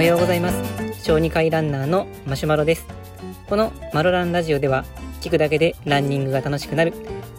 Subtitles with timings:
[0.00, 1.02] おはようございます。
[1.02, 2.86] 小児科医ランナーのマシュマロです。
[3.46, 4.86] このマロランラジオでは
[5.20, 6.94] 聞くだけでランニングが楽しくなる。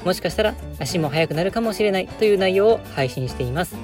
[0.05, 2.07] もしかしたら足も速くなるかもしれない。
[2.07, 3.75] という内容を配信しています。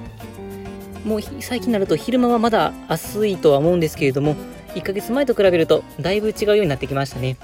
[1.03, 4.35] もう最近になると昼間はまだ暑いとは思うんですけれども
[4.75, 7.37] 1ヶ月前と比べるとだいぶ違うようになってきましたね。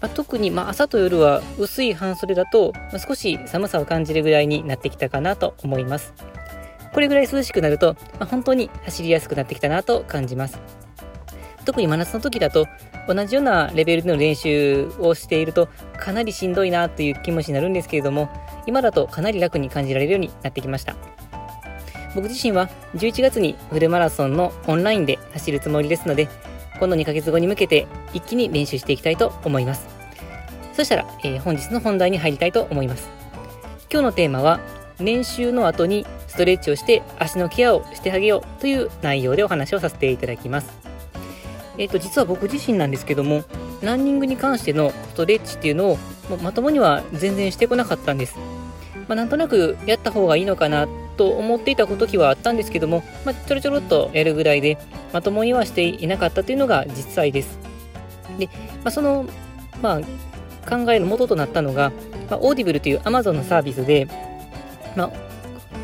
[0.00, 2.72] まあ、特にま朝と夜は薄い半袖だと、
[3.06, 6.12] 少し寒さを感じるぐらいになってきたかなと思います。
[6.96, 10.58] これぐらい涼しくなると、まあ、本当に走りやすくなってきたなと感じます。
[11.66, 12.66] 特に真夏の時だと
[13.06, 18.30] 同じようなレベルでの練習をしているとかなりしんどいなという気持ちになるんですけれども
[18.66, 20.94] 今だとかなり楽に感じられるようになってきました
[22.14, 26.28] 僕自身は11月にフルマラソンのオンラインで走るつもりですので
[26.78, 29.86] この2ヶ月後に向けて一気に練習していきたいと思います。
[30.72, 33.08] そしたら、えー、本日の本題に入りたいと思います。
[33.90, 34.60] 今日のテーマは、
[34.98, 40.68] 練習の後にストレッチをして足のケアをしてあげようという内容でお話をさせていただきます。
[41.78, 43.44] えっ、と、実は僕自身なんですけども、
[43.80, 48.36] ランニングに関してのストレッチっていうのをもうまともには全然してこなかったんです。
[49.08, 54.76] まあ、なんとなくやった方がいいのかなと思っていた時はあったんですけども、まあ、ちょろちょろっとやるぐらいで、
[55.14, 57.58] まともにはしていなかったというのが実際です。
[58.38, 58.48] で、
[58.84, 59.24] まあ、その、
[59.80, 60.00] まあ、
[60.68, 61.92] 考えの元となったのが、
[62.28, 64.06] まあ、オーディブルという Amazon のサービスで、
[64.96, 65.25] まあ、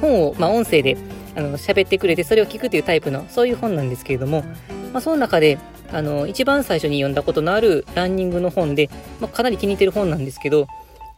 [0.03, 0.99] 本を、まあ、音声で
[1.35, 4.43] あの喋ってくれて、それを聞くというタイプの、そういう本なんですけれども、
[4.93, 5.59] まあ、その中で、
[5.93, 10.67] あの、一番最初に読んだことのあるランニングの本で、まあ、かなり気に入ってる本なんですけど、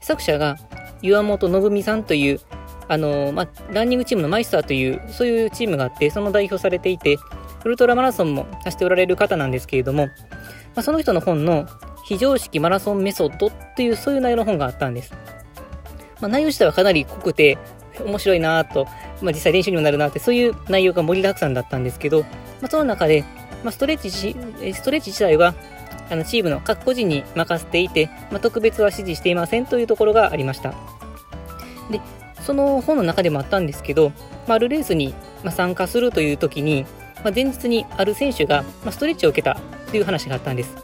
[0.00, 0.56] 作者が
[1.02, 2.40] 岩本能史さんという、
[2.86, 7.16] あの、まあ、ランニングチームのマイスターという、そういうチームがあって、その代表されていて、
[7.64, 10.12] ウルトラマラソンも走っておられる方なんですけれども、ま
[10.80, 11.66] あ、その人の本の
[12.04, 15.12] 非常識マラソンメソッドっていうそういう内容の本があったんです。
[16.20, 17.58] まあ、内容自体はかなり濃くて
[18.02, 18.86] 面白いなと、
[19.22, 22.28] まあ、実際練習にもなるなってそういう内容が盛りだくさんだったんですけど、ま
[22.64, 23.24] あ、その中で、
[23.62, 25.54] まあ、ストレッチストレッチ自体は
[26.10, 30.74] あのチームの各個人に任せていて、まあ、特別は指示していませんというところがありました。
[31.90, 32.00] で、
[32.42, 34.10] その本の中でもあったんですけど、
[34.46, 35.14] まあ、あるレースに
[35.50, 36.84] 参加するという時に、
[37.22, 39.58] まあ、前日にある選手がストレッチを受けた
[39.90, 40.74] という話があったんです。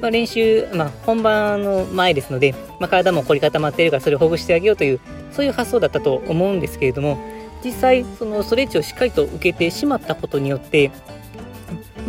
[0.00, 5.00] まあ、練習、まあ、本番の前ですので、まあ、体も凝り固まっているからそれをほぐしてあげようという、
[5.32, 7.18] そういう発想だったと思うんですけれども、
[7.64, 10.90] 実際、そのストレッチをしっかりと受けてしまったことによって、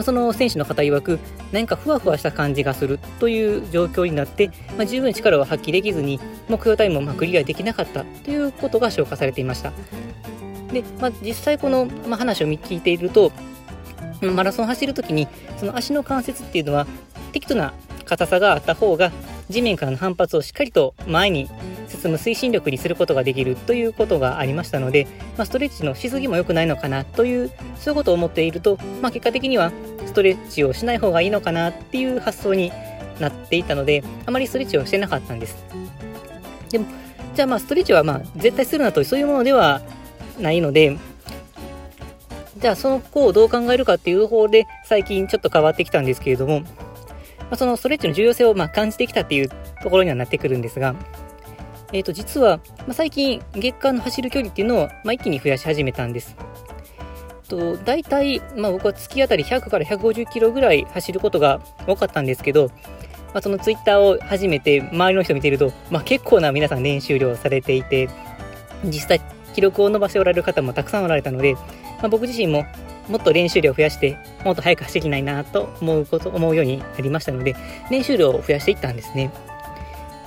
[0.04, 1.20] その選手の方曰く、
[1.52, 9.74] 何かふわふわした感じがするという状況になって、まあ、十分力を発揮できずに、目標タイムをまクリアできなかったということが消化されていました。
[10.72, 13.32] で、まあ、実際この、ま話を聞いていると、
[14.22, 15.28] マラソンを走るときに、
[15.58, 16.88] その足の関節っていうのは、
[17.34, 17.74] 適度な
[18.06, 19.12] 硬さがあった方が、
[19.50, 21.50] 地面からの反発をしっかりと前に
[21.92, 25.06] 進む推進力にすることができるということがありましたので、
[25.38, 29.72] まあ、ストレッチのしすぎも良くないのかなという、そういうことを思っていると、まあ、結果的には
[30.06, 32.72] ストレッチをしない方がいいのかなっていう発想に
[33.20, 35.64] なっていたので、あまりストレッチをしてなかったんです。
[36.70, 36.86] でも、
[37.36, 39.82] じゃあまあストレッチはまあ絶対するなとそういうものでは
[40.40, 40.98] ないので、
[42.58, 46.68] じゃあその子をどう考えるかっていう方で最近ちょっと変わってきたんですけれども、ま
[47.52, 49.50] あ、そのストレッチの重要性をま感じてきたっていう
[49.82, 50.96] ところにはなってくるんですが、
[51.94, 56.36] えっ、ー、と実は、ま最近月間の走る距離っていうのをま一気に増やし始めたんです。
[57.52, 62.68] と大体、まあ、僕は月あたり100から150キロぐらい走ることが多かったんですけど、
[63.34, 68.10] まあ、そのツイッターを始めて周りの人見てると、まあ、結構な皆さん練習量されていて
[68.86, 69.22] 実際
[69.54, 72.66] 記録を伸ばしておられる方もたくさんおられたので、まあ、僕自身も
[73.10, 77.56] もっと練習量を増やしてもっと早く走りきないなと思うこと思うようになりましたので
[77.90, 79.32] 練習量を増やしていったんですね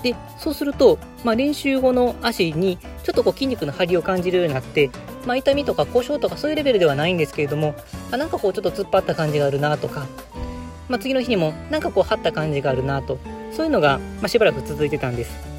[0.04, 4.90] でそうすると、まあ、練習後の足にちょっとこう筋肉の張りを感じるようになって
[5.26, 7.74] まあ、痛みとか故障とかそういうレベルではないんですけれども
[8.12, 10.06] あなんかこうちょっと突っ張った感じがあるなとか、
[10.88, 13.18] まあ、次の日にもなんかこう張った感じがあるなと
[13.52, 15.54] そういうのが、ま、しばらく続いてたんです。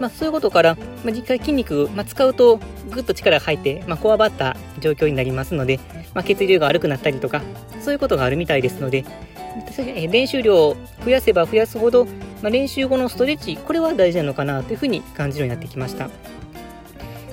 [0.00, 2.58] まあ、そういうことから、まあ、実際筋肉、まあ、使うと
[2.90, 5.78] ぐっと力が入って、まあ、こわばった状況になりますので、
[6.14, 7.42] まあ、血流が悪くなったりとか
[7.80, 9.04] そういうことがあるみたいですので
[10.10, 12.12] 練習量を増やせば増やすほど、ま
[12.44, 16.08] あ、練習後のストレッチこれは大事なのかなというふうに感じるようになってきました。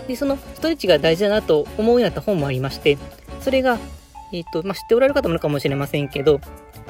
[0.10, 2.98] で、そのストレッチが大事だなと思うようになった本もありまして、
[3.42, 3.78] それが、
[4.34, 6.42] え、ー、と、まあ、知っておられる方もいるかもしれませんけど、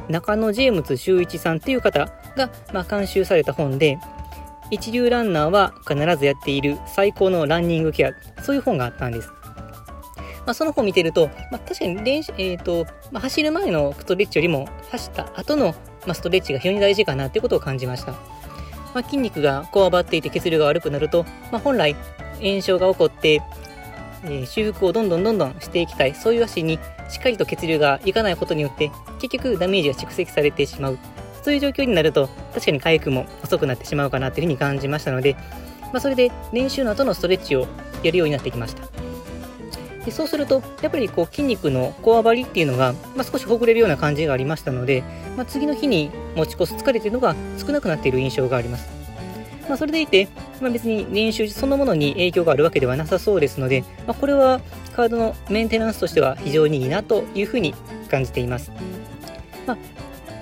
[0.07, 1.99] 中野ジェームズ修一さんっていう方
[2.37, 3.99] が、まあ、監修された本で、
[4.71, 9.29] 一流ランナーは必ずやっている最高のランニングケア、そういう本があったんです。
[10.49, 15.75] まあ、その本を見てると、まあ、確かに練習、えっ、ー、と、まあ、走る前のストレッチよりも走った後の、
[16.07, 18.13] まあ、ストレッチが非常に大事かなということを感じました。
[18.13, 21.95] まあ、筋肉がこわばっていて血流が悪くなると、まあ、本来
[22.41, 23.43] 炎症が起こって
[24.23, 26.79] えー、修復をどんどんどんどんしていきたい、そういう足に
[27.09, 28.91] しっかりと血流がいかないことによって、
[29.21, 30.97] 結局ダメージが蓄積されてしまう。
[31.43, 35.35] そういう状況になると、確かに回復も遅くなってしまうかなというふうに感じましたので、
[35.93, 37.67] まあ、それで練習の後のストレッチを
[38.03, 38.98] やるようになってきました。
[40.05, 45.03] でそうすると、やっぱりこう筋肉のこわばりっていうのが、まあ、少しほぐれるような感じがありましたので、
[45.35, 48.89] まあ、次の日に持ち越す疲れっていうのが少なくなっている印象があります。
[49.67, 50.27] まあ、それでいて、
[50.61, 54.61] まあ、別に練習そのものに影響があるわけではなさそうですので、まあ、これは
[54.95, 57.75] カードのメンテナンスとしては非常にいいなというふうに
[58.09, 58.71] 感じています。
[59.67, 59.77] まあ、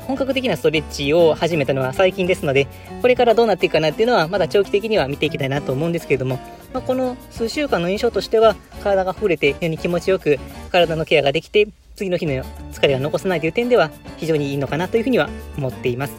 [0.05, 2.67] 本格的なストレッチを始めたのは最近ですので、
[3.01, 6.39] これからどうなっていくかなっていうのはまだ長期的には見ていきたいなと思うんですけれども、
[6.73, 10.37] まあ、この数週間の印象としては、体が触れて非常に気持ちよく
[10.71, 16.13] 体のケアができて、次の日の疲れが残さないという点では非常にいいのかなというふうには思っています。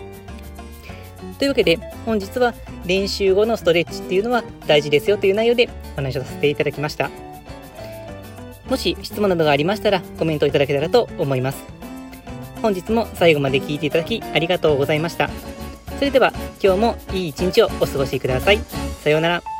[1.38, 2.52] というわけで本日は
[2.84, 7.10] 練習後のストレッチっていうのは大事ですよという内容でお話をさせていただきました。
[8.68, 11.62] もし質問などがありましたらコメントいただけたらと思います。
[12.60, 15.30] 本日も最後まで聴いていただきありがとうございました。
[15.98, 18.58] それでは今日もいい一日をお過ごしください。
[19.04, 19.57] さようなら。